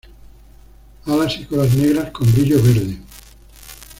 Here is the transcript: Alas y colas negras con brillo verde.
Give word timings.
Alas 1.05 1.37
y 1.39 1.43
colas 1.45 1.75
negras 1.75 2.09
con 2.09 2.25
brillo 2.33 2.55
verde. 2.63 2.97